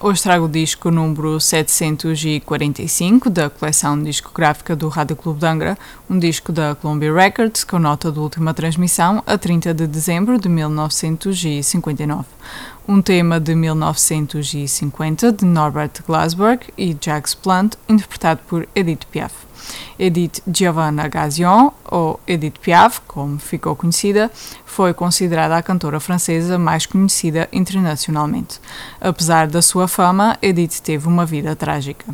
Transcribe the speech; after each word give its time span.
Hoje 0.00 0.22
trago 0.22 0.44
o 0.44 0.48
disco 0.48 0.92
número 0.92 1.40
745 1.40 3.28
da 3.28 3.50
coleção 3.50 4.00
discográfica 4.00 4.76
do 4.76 4.86
Rádio 4.86 5.16
Clube 5.16 5.40
de 5.40 5.46
Angra, 5.46 5.76
um 6.08 6.16
disco 6.16 6.52
da 6.52 6.76
Columbia 6.76 7.12
Records 7.12 7.64
com 7.64 7.80
nota 7.80 8.12
de 8.12 8.20
última 8.20 8.54
transmissão 8.54 9.24
a 9.26 9.36
30 9.36 9.74
de 9.74 9.88
dezembro 9.88 10.38
de 10.38 10.48
1959. 10.48 12.24
Um 12.86 13.02
tema 13.02 13.40
de 13.40 13.56
1950 13.56 15.32
de 15.32 15.44
Norbert 15.44 15.90
Glasberg 16.06 16.66
e 16.78 16.96
Jacques 17.00 17.34
Plant, 17.34 17.74
interpretado 17.88 18.40
por 18.46 18.68
Edith 18.76 19.04
Piaf. 19.10 19.34
Edith 19.98 20.40
Giovanna 20.46 21.08
Gazion, 21.08 21.72
ou 21.84 22.20
Edith 22.24 22.60
Piaf, 22.60 23.00
como 23.06 23.40
ficou 23.40 23.74
conhecida, 23.74 24.30
foi 24.78 24.94
considerada 24.94 25.56
a 25.56 25.62
cantora 25.62 25.98
francesa 25.98 26.56
mais 26.56 26.86
conhecida 26.86 27.48
internacionalmente. 27.52 28.60
Apesar 29.00 29.48
da 29.48 29.60
sua 29.60 29.88
fama, 29.88 30.38
Edith 30.40 30.80
teve 30.80 31.08
uma 31.08 31.26
vida 31.26 31.56
trágica. 31.56 32.04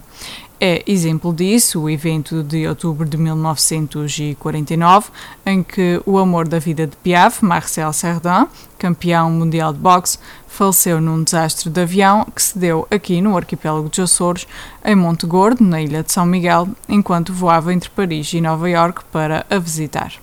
É 0.58 0.82
exemplo 0.86 1.30
disso 1.34 1.82
o 1.82 1.90
evento 1.90 2.42
de 2.42 2.66
outubro 2.66 3.06
de 3.06 3.18
1949, 3.18 5.10
em 5.44 5.62
que 5.62 6.00
o 6.06 6.16
amor 6.16 6.48
da 6.48 6.58
vida 6.58 6.86
de 6.86 6.96
Piaf, 6.96 7.44
Marcel 7.44 7.92
Cerdan, 7.92 8.46
campeão 8.78 9.30
mundial 9.30 9.70
de 9.70 9.78
boxe, 9.78 10.18
faleceu 10.48 11.02
num 11.02 11.22
desastre 11.22 11.68
de 11.68 11.82
avião 11.82 12.24
que 12.34 12.42
se 12.42 12.58
deu 12.58 12.88
aqui 12.90 13.20
no 13.20 13.36
arquipélago 13.36 13.90
de 13.90 14.00
Açores, 14.00 14.46
em 14.82 14.94
Monte 14.94 15.26
Gordo, 15.26 15.62
na 15.62 15.82
ilha 15.82 16.02
de 16.02 16.10
São 16.10 16.24
Miguel, 16.24 16.66
enquanto 16.88 17.30
voava 17.30 17.74
entre 17.74 17.90
Paris 17.90 18.32
e 18.32 18.40
Nova 18.40 18.70
York 18.70 19.02
para 19.12 19.44
a 19.50 19.58
visitar. 19.58 20.14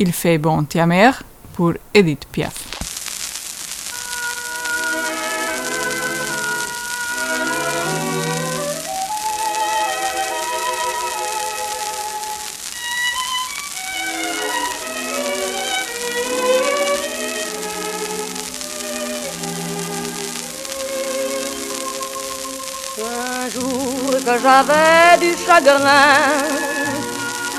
Il 0.00 0.12
fait 0.12 0.38
bon 0.38 0.64
ta 0.64 0.84
por 1.56 1.78
Edith 1.92 2.26
Piaf. 2.30 2.72
j'avais 24.42 25.18
du 25.20 25.34
chagrin, 25.44 26.18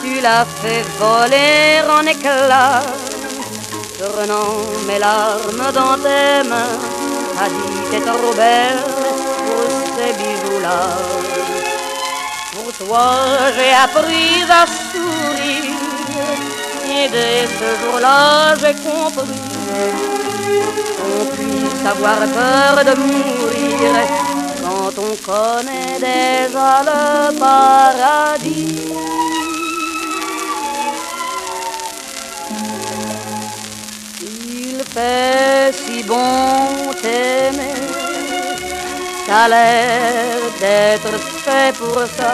tu 0.01 0.21
l'as 0.21 0.45
fait 0.45 0.85
voler 0.99 1.81
en 1.89 2.05
éclats, 2.05 2.83
prenant 4.11 4.55
mes 4.87 4.99
larmes 4.99 5.71
dans 5.73 5.95
tes 5.97 6.47
mains, 6.49 6.77
a 7.41 7.47
dit 7.47 7.79
t'es 7.89 8.01
trop 8.01 8.33
belle 8.35 8.83
pour 9.45 9.69
ces 9.95 10.11
bijoux-là. 10.19 10.81
Pour 12.53 12.73
toi 12.85 13.05
j'ai 13.55 13.73
appris 13.85 14.43
à 14.49 14.65
sourire, 14.91 15.79
et 16.89 17.09
dès 17.09 17.47
ce 17.59 17.69
jour-là 17.81 18.55
j'ai 18.61 18.75
compris 18.89 19.43
qu'on 20.97 21.25
puisse 21.35 21.85
avoir 21.85 22.19
peur 22.39 22.85
de 22.85 22.93
mourir 22.99 23.91
quand 24.63 24.95
on 24.97 25.13
connaît 25.29 25.99
déjà 25.99 26.81
le 26.89 27.37
paradis. 27.37 29.12
Si 35.71 36.03
bon 36.03 36.91
t'aimer, 37.01 37.73
a 39.29 39.47
l'air 39.47 40.39
d'être 40.59 41.17
fait 41.43 41.75
pour 41.77 42.01
ça. 42.17 42.33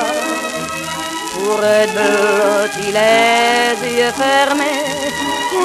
Pour 1.34 1.64
être 1.64 1.94
blotti 1.94 2.92
les 2.92 3.98
yeux 3.98 4.12
fermés, 4.12 4.86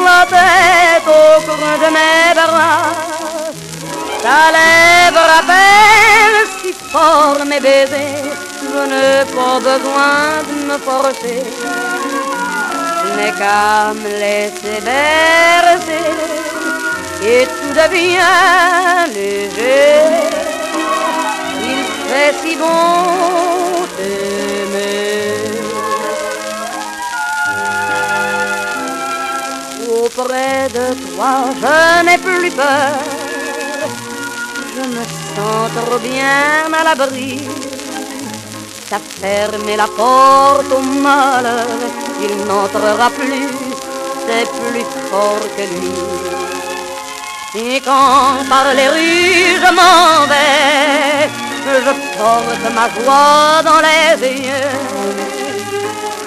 la 0.05 0.25
tête 0.27 1.09
au 1.09 1.43
coin 1.43 1.77
de 1.83 1.91
mes 1.97 2.35
bras 2.35 3.15
ta 4.25 4.51
lèvre 4.57 5.25
rappelle 5.35 6.47
si 6.63 6.73
fort 6.73 7.45
mes 7.45 7.61
baisers, 7.61 8.39
je 8.63 8.81
n'ai 8.91 9.25
pas 9.37 9.59
besoin 9.69 10.17
de 10.49 10.55
me 10.69 10.79
forcer. 10.79 11.43
Je 13.01 13.09
n'ai 13.17 13.33
qu'à 13.39 13.93
me 13.93 14.09
laisser 14.23 14.81
bercer 14.89 16.64
et 17.27 17.47
tout 17.47 17.75
devient 17.83 19.13
léger. 19.15 20.31
Il 21.71 21.85
fait 22.07 22.35
si 22.43 22.57
bon 22.57 23.87
t'aimer. 23.97 25.35
Auprès 29.91 30.69
de 30.69 30.87
toi, 31.15 31.35
je 31.61 32.05
n'ai 32.05 32.19
plus 32.19 32.51
peur 32.51 33.15
je 34.75 34.81
me 34.81 35.05
sens 35.35 35.71
trop 35.77 35.99
bien 35.99 36.73
à 36.73 36.85
l'abri. 36.85 37.41
T'as 38.91 38.99
fermé 38.99 39.77
la 39.77 39.87
porte 39.87 40.71
au 40.73 40.81
malheur, 40.81 41.67
il 42.21 42.37
n'entrera 42.47 43.09
plus, 43.11 43.49
c'est 44.27 44.49
plus 44.59 44.85
fort 45.11 45.47
que 45.57 45.63
lui. 45.63 45.93
Et 47.57 47.81
quand 47.81 48.45
par 48.49 48.75
les 48.75 48.89
rues 48.89 49.61
je 49.63 49.71
m'en 49.73 50.27
vais, 50.27 51.29
je 51.65 51.93
porte 52.19 52.75
ma 52.75 52.89
joie 52.91 53.63
dans 53.63 53.81
les 53.81 54.17
yeux, 54.27 54.75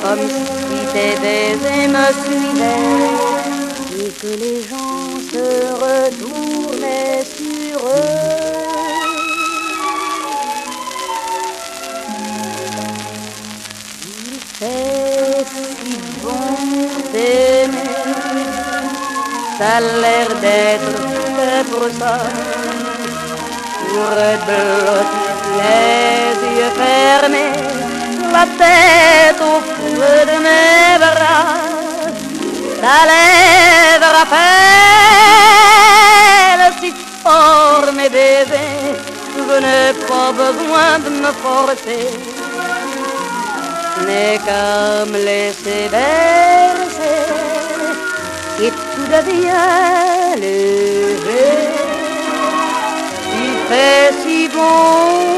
comme 0.01 0.25
si 0.29 0.79
tes 0.93 1.15
baisers 1.19 1.89
me 1.89 2.05
suivaient 2.23 3.25
et 3.99 4.09
que 4.21 4.27
les 4.27 4.61
gens 4.69 5.19
se 5.29 5.45
retournaient 5.83 7.25
sur 7.25 7.77
eux. 7.87 8.36
Ça 19.57 19.77
a 19.77 19.79
l'air 19.81 20.29
d'être 20.43 20.91
fait 21.35 21.65
pour 21.71 21.85
ça. 21.99 22.15
Pour 23.89 24.11
les 25.59 26.37
yeux 26.57 26.73
fermés, 26.81 27.57
la 28.31 28.45
tête 28.61 29.41
au 29.41 29.57
feu 29.67 30.17
de 30.29 30.37
mes 30.45 30.91
bras. 31.03 31.49
Ta 32.81 32.97
lèvre 33.09 34.11
rappelle 34.17 34.47
si 36.79 36.89
fort 37.23 37.89
mes 37.93 38.09
bébés, 38.09 38.95
je 39.35 39.55
n'ai 39.65 39.89
pas 40.09 40.29
besoin 40.43 40.91
de 41.05 41.09
me 41.23 41.31
forcer. 41.43 42.05
N'est 44.05 44.39
qu'à 44.45 45.05
me 45.11 45.17
laisser 45.25 45.83
et 48.63 48.71
tout 48.71 49.07
devient 49.17 50.39
léger. 50.39 51.69
Il 53.33 53.55
fait 53.69 54.11
si 54.23 54.47
bon 54.49 55.37